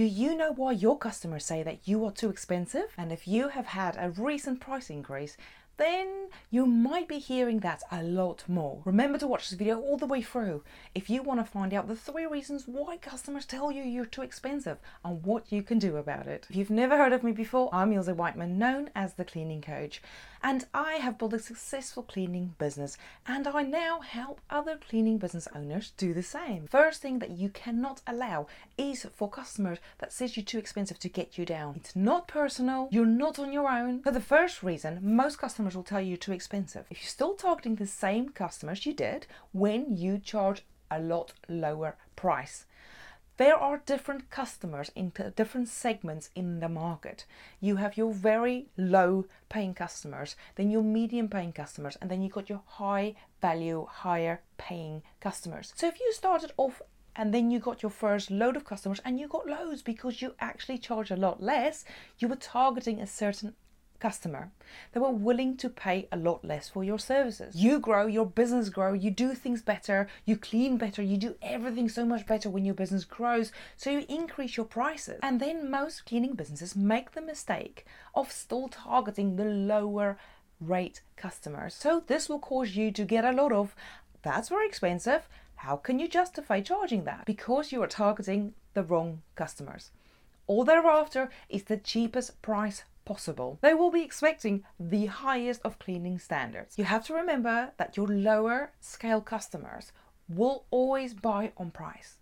Do 0.00 0.06
you 0.06 0.34
know 0.34 0.54
why 0.54 0.72
your 0.72 0.96
customers 0.96 1.44
say 1.44 1.62
that 1.62 1.86
you 1.86 2.02
are 2.06 2.10
too 2.10 2.30
expensive? 2.30 2.86
And 2.96 3.12
if 3.12 3.28
you 3.28 3.48
have 3.48 3.66
had 3.66 3.98
a 3.98 4.08
recent 4.08 4.58
price 4.58 4.88
increase, 4.88 5.36
then 5.80 6.28
you 6.50 6.66
might 6.66 7.08
be 7.08 7.18
hearing 7.18 7.60
that 7.60 7.82
a 7.90 8.02
lot 8.02 8.44
more. 8.48 8.82
Remember 8.84 9.18
to 9.18 9.26
watch 9.26 9.48
this 9.48 9.58
video 9.58 9.80
all 9.80 9.96
the 9.96 10.06
way 10.06 10.20
through 10.20 10.62
if 10.94 11.08
you 11.08 11.22
want 11.22 11.40
to 11.40 11.50
find 11.50 11.72
out 11.72 11.88
the 11.88 11.96
three 11.96 12.26
reasons 12.26 12.64
why 12.66 12.96
customers 12.96 13.46
tell 13.46 13.72
you 13.72 13.82
you're 13.82 14.04
too 14.04 14.22
expensive 14.22 14.78
and 15.04 15.24
what 15.24 15.50
you 15.50 15.62
can 15.62 15.78
do 15.78 15.96
about 15.96 16.26
it. 16.26 16.46
If 16.50 16.56
you've 16.56 16.70
never 16.70 16.96
heard 16.96 17.12
of 17.12 17.22
me 17.22 17.32
before, 17.32 17.70
I'm 17.72 17.92
Ilse 17.92 18.08
Whiteman, 18.08 18.58
known 18.58 18.90
as 18.94 19.14
the 19.14 19.24
Cleaning 19.24 19.62
Coach, 19.62 20.02
and 20.42 20.66
I 20.72 20.94
have 20.94 21.18
built 21.18 21.34
a 21.34 21.38
successful 21.38 22.02
cleaning 22.02 22.54
business 22.58 22.96
and 23.26 23.46
I 23.46 23.62
now 23.62 24.00
help 24.00 24.40
other 24.48 24.76
cleaning 24.76 25.18
business 25.18 25.46
owners 25.54 25.92
do 25.96 26.14
the 26.14 26.22
same. 26.22 26.66
First 26.66 27.02
thing 27.02 27.18
that 27.18 27.30
you 27.30 27.50
cannot 27.50 28.00
allow 28.06 28.46
is 28.78 29.06
for 29.14 29.28
customers 29.28 29.78
that 29.98 30.12
says 30.12 30.36
you're 30.36 30.44
too 30.44 30.58
expensive 30.58 30.98
to 31.00 31.08
get 31.08 31.36
you 31.36 31.44
down. 31.44 31.74
It's 31.76 31.94
not 31.94 32.26
personal, 32.26 32.88
you're 32.90 33.06
not 33.06 33.38
on 33.38 33.52
your 33.52 33.68
own. 33.68 34.02
For 34.02 34.12
the 34.12 34.20
first 34.20 34.62
reason, 34.62 34.98
most 35.02 35.38
customers 35.38 35.69
customers 35.70 35.76
will 35.76 35.96
tell 35.96 36.04
you 36.04 36.16
too 36.16 36.32
expensive. 36.32 36.84
If 36.90 37.00
you're 37.00 37.08
still 37.08 37.34
targeting 37.34 37.76
the 37.76 37.86
same 37.86 38.30
customers 38.30 38.86
you 38.86 38.92
did 38.92 39.26
when 39.52 39.96
you 39.96 40.18
charge 40.18 40.64
a 40.90 40.98
lot 40.98 41.32
lower 41.48 41.96
price. 42.16 42.66
There 43.36 43.54
are 43.54 43.82
different 43.86 44.30
customers 44.30 44.90
in 44.96 45.12
different 45.36 45.68
segments 45.68 46.30
in 46.34 46.60
the 46.60 46.68
market. 46.68 47.24
You 47.60 47.76
have 47.76 47.96
your 47.96 48.12
very 48.12 48.66
low 48.76 49.26
paying 49.48 49.74
customers, 49.74 50.36
then 50.56 50.70
your 50.70 50.82
medium 50.82 51.28
paying 51.28 51.52
customers, 51.52 51.96
and 52.00 52.10
then 52.10 52.20
you 52.20 52.28
got 52.28 52.50
your 52.50 52.62
high 52.66 53.14
value, 53.40 53.86
higher 53.88 54.40
paying 54.58 55.02
customers. 55.20 55.72
So 55.76 55.86
if 55.86 56.00
you 56.00 56.12
started 56.12 56.52
off 56.56 56.82
and 57.16 57.32
then 57.32 57.50
you 57.50 57.60
got 57.60 57.82
your 57.82 57.90
first 57.90 58.30
load 58.30 58.56
of 58.56 58.64
customers 58.64 59.00
and 59.04 59.18
you 59.18 59.28
got 59.28 59.46
loads 59.46 59.82
because 59.82 60.22
you 60.22 60.34
actually 60.38 60.78
charge 60.78 61.10
a 61.10 61.16
lot 61.16 61.42
less, 61.42 61.84
you 62.18 62.28
were 62.28 62.36
targeting 62.36 63.00
a 63.00 63.06
certain 63.06 63.54
customer. 64.00 64.50
They 64.92 65.00
were 65.00 65.10
willing 65.10 65.56
to 65.58 65.68
pay 65.68 66.08
a 66.10 66.16
lot 66.16 66.44
less 66.44 66.68
for 66.68 66.82
your 66.82 66.98
services. 66.98 67.54
You 67.54 67.78
grow, 67.78 68.06
your 68.06 68.26
business 68.26 68.68
grow, 68.68 68.92
you 68.92 69.10
do 69.10 69.34
things 69.34 69.62
better, 69.62 70.08
you 70.24 70.36
clean 70.36 70.76
better, 70.76 71.02
you 71.02 71.16
do 71.16 71.36
everything 71.42 71.88
so 71.88 72.04
much 72.04 72.26
better 72.26 72.50
when 72.50 72.64
your 72.64 72.74
business 72.74 73.04
grows, 73.04 73.52
so 73.76 73.90
you 73.90 74.04
increase 74.08 74.56
your 74.56 74.66
prices. 74.66 75.20
And 75.22 75.38
then 75.38 75.70
most 75.70 76.06
cleaning 76.06 76.34
businesses 76.34 76.74
make 76.74 77.12
the 77.12 77.20
mistake 77.20 77.86
of 78.14 78.32
still 78.32 78.68
targeting 78.68 79.36
the 79.36 79.44
lower 79.44 80.18
rate 80.60 81.02
customers. 81.16 81.74
So 81.74 82.02
this 82.06 82.28
will 82.28 82.38
cause 82.38 82.74
you 82.76 82.90
to 82.92 83.04
get 83.04 83.24
a 83.24 83.32
lot 83.32 83.52
of 83.52 83.74
that's 84.22 84.48
very 84.50 84.66
expensive. 84.66 85.28
How 85.56 85.76
can 85.76 85.98
you 85.98 86.08
justify 86.08 86.60
charging 86.60 87.04
that? 87.04 87.24
Because 87.24 87.72
you 87.72 87.82
are 87.82 87.86
targeting 87.86 88.54
the 88.74 88.82
wrong 88.82 89.22
customers. 89.34 89.90
All 90.46 90.64
they're 90.64 90.86
after 90.86 91.30
is 91.48 91.64
the 91.64 91.76
cheapest 91.76 92.40
price 92.42 92.84
possible. 93.10 93.58
They 93.60 93.74
will 93.74 93.90
be 93.90 94.04
expecting 94.04 94.62
the 94.78 95.06
highest 95.06 95.62
of 95.64 95.80
cleaning 95.80 96.20
standards. 96.20 96.78
You 96.78 96.84
have 96.84 97.04
to 97.06 97.14
remember 97.14 97.72
that 97.76 97.96
your 97.96 98.06
lower 98.06 98.70
scale 98.80 99.20
customers 99.20 99.90
will 100.28 100.64
always 100.70 101.12
buy 101.12 101.50
on 101.56 101.72
price. 101.72 102.18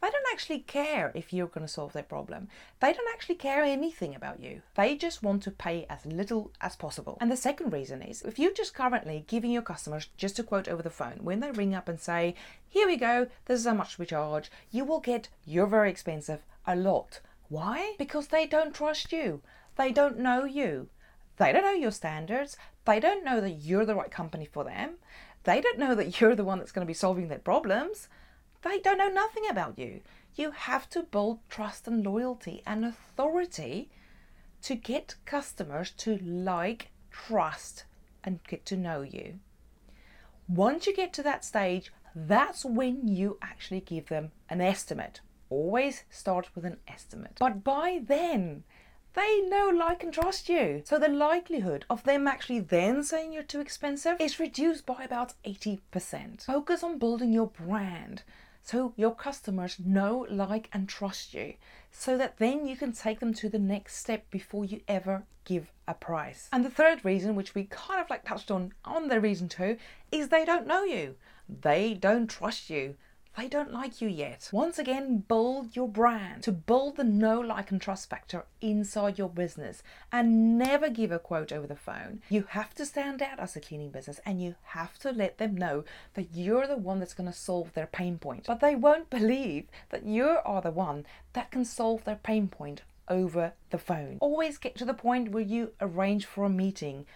They 0.00 0.08
don't 0.08 0.32
actually 0.32 0.60
care 0.60 1.12
if 1.14 1.30
you're 1.30 1.54
going 1.54 1.66
to 1.66 1.72
solve 1.72 1.92
their 1.92 2.02
problem. 2.14 2.48
They 2.80 2.94
don't 2.94 3.12
actually 3.12 3.34
care 3.34 3.62
anything 3.62 4.14
about 4.14 4.40
you. 4.40 4.62
They 4.76 4.96
just 4.96 5.22
want 5.22 5.42
to 5.42 5.50
pay 5.50 5.84
as 5.90 6.06
little 6.06 6.52
as 6.62 6.74
possible. 6.74 7.18
And 7.20 7.30
the 7.30 7.36
second 7.36 7.70
reason 7.70 8.00
is 8.00 8.22
if 8.22 8.38
you're 8.38 8.54
just 8.54 8.72
currently 8.72 9.26
giving 9.28 9.50
your 9.50 9.60
customers 9.60 10.08
just 10.16 10.38
a 10.38 10.42
quote 10.42 10.68
over 10.68 10.82
the 10.82 10.88
phone, 10.88 11.18
when 11.20 11.40
they 11.40 11.50
ring 11.50 11.74
up 11.74 11.86
and 11.86 12.00
say, 12.00 12.34
Here 12.66 12.86
we 12.86 12.96
go, 12.96 13.26
this 13.44 13.60
is 13.60 13.66
how 13.66 13.74
much 13.74 13.98
we 13.98 14.06
charge, 14.06 14.50
you 14.70 14.86
will 14.86 15.00
get, 15.00 15.28
You're 15.44 15.66
very 15.66 15.90
expensive, 15.90 16.40
a 16.66 16.74
lot. 16.74 17.20
Why? 17.50 17.94
Because 17.98 18.28
they 18.28 18.46
don't 18.46 18.74
trust 18.74 19.12
you. 19.12 19.42
They 19.80 19.92
don't 19.92 20.18
know 20.18 20.44
you. 20.44 20.90
They 21.38 21.52
don't 21.52 21.62
know 21.62 21.72
your 21.72 21.90
standards. 21.90 22.58
They 22.84 23.00
don't 23.00 23.24
know 23.24 23.40
that 23.40 23.62
you're 23.62 23.86
the 23.86 23.94
right 23.94 24.10
company 24.10 24.44
for 24.44 24.62
them. 24.62 24.96
They 25.44 25.62
don't 25.62 25.78
know 25.78 25.94
that 25.94 26.20
you're 26.20 26.34
the 26.34 26.44
one 26.44 26.58
that's 26.58 26.70
going 26.70 26.86
to 26.86 26.90
be 26.90 26.92
solving 26.92 27.28
their 27.28 27.38
problems. 27.38 28.06
They 28.60 28.78
don't 28.80 28.98
know 28.98 29.08
nothing 29.08 29.44
about 29.48 29.78
you. 29.78 30.02
You 30.34 30.50
have 30.50 30.90
to 30.90 31.04
build 31.04 31.38
trust 31.48 31.88
and 31.88 32.04
loyalty 32.04 32.62
and 32.66 32.84
authority 32.84 33.88
to 34.64 34.74
get 34.74 35.14
customers 35.24 35.92
to 35.92 36.18
like, 36.18 36.90
trust, 37.10 37.84
and 38.22 38.44
get 38.46 38.66
to 38.66 38.76
know 38.76 39.00
you. 39.00 39.38
Once 40.46 40.86
you 40.86 40.94
get 40.94 41.14
to 41.14 41.22
that 41.22 41.42
stage, 41.42 41.90
that's 42.14 42.66
when 42.66 43.08
you 43.08 43.38
actually 43.40 43.80
give 43.80 44.10
them 44.10 44.32
an 44.50 44.60
estimate. 44.60 45.22
Always 45.48 46.04
start 46.10 46.50
with 46.54 46.66
an 46.66 46.76
estimate. 46.86 47.38
But 47.40 47.64
by 47.64 48.02
then, 48.06 48.64
they 49.14 49.40
know, 49.42 49.68
like, 49.68 50.02
and 50.02 50.12
trust 50.12 50.48
you. 50.48 50.82
So 50.84 50.98
the 50.98 51.08
likelihood 51.08 51.84
of 51.90 52.04
them 52.04 52.26
actually 52.26 52.60
then 52.60 53.02
saying 53.02 53.32
you're 53.32 53.42
too 53.42 53.60
expensive 53.60 54.20
is 54.20 54.40
reduced 54.40 54.86
by 54.86 55.02
about 55.02 55.34
80%. 55.44 56.44
Focus 56.44 56.82
on 56.82 56.98
building 56.98 57.32
your 57.32 57.48
brand 57.48 58.22
so 58.62 58.92
your 58.96 59.14
customers 59.14 59.76
know, 59.84 60.26
like, 60.30 60.68
and 60.72 60.88
trust 60.88 61.34
you 61.34 61.54
so 61.90 62.16
that 62.18 62.38
then 62.38 62.66
you 62.66 62.76
can 62.76 62.92
take 62.92 63.20
them 63.20 63.34
to 63.34 63.48
the 63.48 63.58
next 63.58 63.96
step 63.96 64.30
before 64.30 64.64
you 64.64 64.80
ever 64.86 65.24
give 65.44 65.72
a 65.88 65.94
price. 65.94 66.48
And 66.52 66.64
the 66.64 66.70
third 66.70 67.04
reason, 67.04 67.34
which 67.34 67.54
we 67.54 67.64
kind 67.64 68.00
of 68.00 68.10
like 68.10 68.24
touched 68.24 68.50
on 68.50 68.72
on 68.84 69.08
the 69.08 69.20
reason 69.20 69.48
two, 69.48 69.76
is 70.12 70.28
they 70.28 70.44
don't 70.44 70.66
know 70.66 70.84
you. 70.84 71.16
They 71.48 71.94
don't 71.94 72.28
trust 72.28 72.70
you 72.70 72.96
they 73.36 73.48
don't 73.48 73.72
like 73.72 74.00
you 74.00 74.08
yet. 74.08 74.48
Once 74.52 74.78
again, 74.78 75.18
build 75.18 75.76
your 75.76 75.88
brand 75.88 76.42
to 76.42 76.52
build 76.52 76.96
the 76.96 77.04
know, 77.04 77.40
like, 77.40 77.70
and 77.70 77.80
trust 77.80 78.10
factor 78.10 78.44
inside 78.60 79.18
your 79.18 79.28
business 79.28 79.82
and 80.12 80.58
never 80.58 80.90
give 80.90 81.12
a 81.12 81.18
quote 81.18 81.52
over 81.52 81.66
the 81.66 81.76
phone. 81.76 82.20
You 82.28 82.44
have 82.50 82.74
to 82.74 82.84
stand 82.84 83.22
out 83.22 83.38
as 83.38 83.56
a 83.56 83.60
cleaning 83.60 83.90
business 83.90 84.20
and 84.26 84.42
you 84.42 84.56
have 84.62 84.98
to 85.00 85.12
let 85.12 85.38
them 85.38 85.56
know 85.56 85.84
that 86.14 86.34
you're 86.34 86.66
the 86.66 86.76
one 86.76 86.98
that's 86.98 87.14
going 87.14 87.30
to 87.30 87.36
solve 87.36 87.72
their 87.72 87.86
pain 87.86 88.18
point. 88.18 88.46
But 88.46 88.60
they 88.60 88.74
won't 88.74 89.10
believe 89.10 89.66
that 89.90 90.04
you 90.04 90.38
are 90.44 90.60
the 90.60 90.70
one 90.70 91.06
that 91.32 91.50
can 91.50 91.64
solve 91.64 92.04
their 92.04 92.16
pain 92.16 92.48
point 92.48 92.82
over 93.08 93.52
the 93.70 93.78
phone. 93.78 94.18
Always 94.20 94.58
get 94.58 94.76
to 94.76 94.84
the 94.84 94.94
point 94.94 95.32
where 95.32 95.42
you 95.42 95.72
arrange 95.80 96.26
for 96.26 96.44
a 96.44 96.50
meeting 96.50 97.06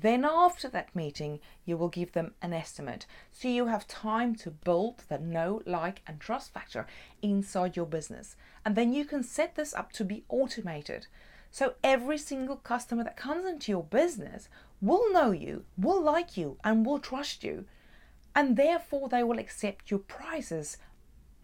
then, 0.00 0.24
after 0.24 0.68
that 0.68 0.94
meeting, 0.94 1.40
you 1.64 1.76
will 1.76 1.88
give 1.88 2.12
them 2.12 2.34
an 2.42 2.52
estimate. 2.52 3.06
So 3.32 3.48
you 3.48 3.66
have 3.66 3.88
time 3.88 4.34
to 4.36 4.50
build 4.50 5.04
the 5.08 5.18
know, 5.18 5.62
like, 5.66 6.02
and 6.06 6.20
trust 6.20 6.52
factor 6.52 6.86
inside 7.22 7.76
your 7.76 7.86
business. 7.86 8.36
And 8.64 8.76
then 8.76 8.92
you 8.92 9.04
can 9.04 9.22
set 9.22 9.54
this 9.54 9.74
up 9.74 9.92
to 9.94 10.04
be 10.04 10.24
automated. 10.28 11.06
So 11.50 11.74
every 11.82 12.18
single 12.18 12.56
customer 12.56 13.02
that 13.04 13.16
comes 13.16 13.46
into 13.46 13.72
your 13.72 13.82
business 13.82 14.48
will 14.80 15.12
know 15.12 15.32
you, 15.32 15.64
will 15.76 16.02
like 16.02 16.36
you, 16.36 16.58
and 16.62 16.84
will 16.84 16.98
trust 16.98 17.42
you. 17.42 17.64
And 18.36 18.56
therefore, 18.56 19.08
they 19.08 19.24
will 19.24 19.38
accept 19.38 19.90
your 19.90 20.00
prices 20.00 20.76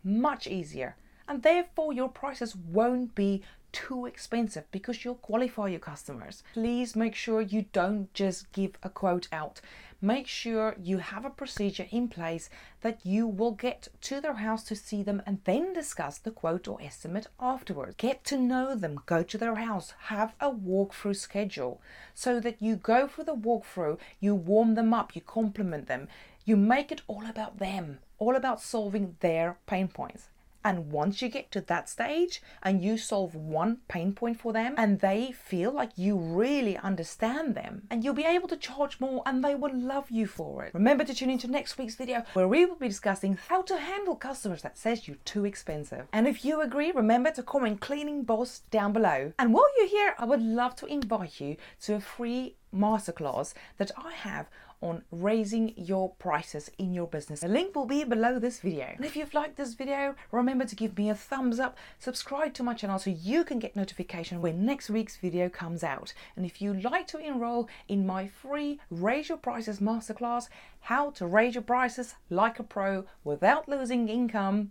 much 0.04 0.46
easier. 0.46 0.96
And 1.26 1.42
therefore, 1.42 1.92
your 1.92 2.08
prices 2.08 2.54
won't 2.54 3.14
be 3.14 3.42
too 3.74 4.06
expensive 4.06 4.64
because 4.70 5.04
you'll 5.04 5.16
qualify 5.16 5.66
your 5.66 5.80
customers. 5.80 6.44
Please 6.52 6.94
make 6.94 7.14
sure 7.14 7.40
you 7.40 7.64
don't 7.72 8.12
just 8.14 8.52
give 8.52 8.78
a 8.84 8.88
quote 8.88 9.26
out. 9.32 9.60
Make 10.00 10.28
sure 10.28 10.76
you 10.78 10.98
have 10.98 11.24
a 11.24 11.30
procedure 11.30 11.88
in 11.90 12.08
place 12.08 12.50
that 12.82 13.04
you 13.04 13.26
will 13.26 13.52
get 13.52 13.88
to 14.02 14.20
their 14.20 14.34
house 14.34 14.62
to 14.64 14.76
see 14.76 15.02
them 15.02 15.22
and 15.26 15.40
then 15.44 15.72
discuss 15.72 16.18
the 16.18 16.30
quote 16.30 16.68
or 16.68 16.80
estimate 16.80 17.26
afterwards. 17.40 17.96
Get 17.96 18.22
to 18.24 18.36
know 18.36 18.76
them, 18.76 19.00
go 19.06 19.22
to 19.22 19.38
their 19.38 19.56
house, 19.56 19.94
have 20.02 20.34
a 20.40 20.50
walkthrough 20.50 21.16
schedule 21.16 21.80
so 22.14 22.38
that 22.40 22.60
you 22.60 22.76
go 22.76 23.08
for 23.08 23.24
the 23.24 23.34
walkthrough, 23.34 23.98
you 24.20 24.34
warm 24.34 24.74
them 24.74 24.92
up, 24.92 25.16
you 25.16 25.22
compliment 25.22 25.88
them, 25.88 26.06
you 26.44 26.56
make 26.56 26.92
it 26.92 27.00
all 27.08 27.26
about 27.26 27.58
them, 27.58 27.98
all 28.18 28.36
about 28.36 28.60
solving 28.60 29.16
their 29.20 29.56
pain 29.66 29.88
points. 29.88 30.28
And 30.64 30.90
once 30.90 31.20
you 31.20 31.28
get 31.28 31.50
to 31.52 31.60
that 31.62 31.88
stage 31.88 32.42
and 32.62 32.82
you 32.82 32.96
solve 32.96 33.34
one 33.34 33.78
pain 33.88 34.14
point 34.14 34.40
for 34.40 34.52
them 34.52 34.74
and 34.78 35.00
they 35.00 35.32
feel 35.32 35.70
like 35.70 35.90
you 35.96 36.16
really 36.16 36.76
understand 36.78 37.54
them 37.54 37.82
and 37.90 38.02
you'll 38.02 38.14
be 38.14 38.24
able 38.24 38.48
to 38.48 38.56
charge 38.56 38.98
more 38.98 39.22
and 39.26 39.44
they 39.44 39.54
will 39.54 39.74
love 39.74 40.10
you 40.10 40.26
for 40.26 40.64
it. 40.64 40.72
Remember 40.72 41.04
to 41.04 41.14
tune 41.14 41.30
into 41.30 41.46
next 41.48 41.76
week's 41.76 41.96
video 41.96 42.24
where 42.32 42.48
we 42.48 42.64
will 42.64 42.76
be 42.76 42.88
discussing 42.88 43.38
how 43.48 43.62
to 43.62 43.76
handle 43.76 44.16
customers 44.16 44.62
that 44.62 44.78
says 44.78 45.06
you're 45.06 45.18
too 45.24 45.44
expensive. 45.44 46.06
And 46.12 46.26
if 46.26 46.44
you 46.44 46.62
agree, 46.62 46.92
remember 46.92 47.30
to 47.32 47.42
comment 47.42 47.80
cleaning 47.80 48.24
boss 48.24 48.60
down 48.70 48.92
below. 48.92 49.32
And 49.38 49.52
while 49.52 49.68
you're 49.76 49.88
here, 49.88 50.14
I 50.18 50.24
would 50.24 50.42
love 50.42 50.74
to 50.76 50.86
invite 50.86 51.40
you 51.40 51.56
to 51.82 51.96
a 51.96 52.00
free 52.00 52.56
masterclass 52.74 53.54
that 53.78 53.90
I 53.96 54.12
have 54.12 54.48
on 54.84 55.02
raising 55.10 55.72
your 55.76 56.10
prices 56.10 56.70
in 56.78 56.92
your 56.92 57.06
business. 57.06 57.40
The 57.40 57.48
link 57.48 57.74
will 57.74 57.86
be 57.86 58.04
below 58.04 58.38
this 58.38 58.60
video. 58.60 58.92
And 58.94 59.04
if 59.04 59.16
you've 59.16 59.32
liked 59.32 59.56
this 59.56 59.72
video, 59.72 60.14
remember 60.30 60.66
to 60.66 60.76
give 60.76 60.96
me 60.98 61.08
a 61.08 61.14
thumbs 61.14 61.58
up, 61.58 61.76
subscribe 61.98 62.52
to 62.54 62.62
my 62.62 62.74
channel 62.74 62.98
so 62.98 63.10
you 63.10 63.44
can 63.44 63.58
get 63.58 63.74
notification 63.74 64.42
when 64.42 64.66
next 64.66 64.90
week's 64.90 65.16
video 65.16 65.48
comes 65.48 65.82
out. 65.82 66.12
And 66.36 66.44
if 66.44 66.60
you'd 66.60 66.84
like 66.84 67.06
to 67.08 67.18
enroll 67.18 67.68
in 67.88 68.06
my 68.06 68.28
free 68.28 68.78
Raise 68.90 69.30
Your 69.30 69.38
Prices 69.38 69.80
Masterclass, 69.80 70.48
how 70.80 71.10
to 71.12 71.26
raise 71.26 71.54
your 71.54 71.62
prices 71.62 72.14
like 72.28 72.58
a 72.58 72.62
pro 72.62 73.06
without 73.24 73.66
losing 73.66 74.10
income, 74.10 74.70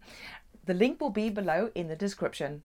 the 0.65 0.75
link 0.75 1.01
will 1.01 1.09
be 1.09 1.29
below 1.29 1.71
in 1.73 1.87
the 1.87 1.95
description. 1.95 2.61